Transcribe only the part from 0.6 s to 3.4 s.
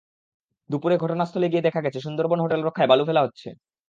দুপুরে ঘটনাস্থলে গিয়ে দেখা গেছে, সুন্দরবন হোটেল রক্ষায় বালু ফেলা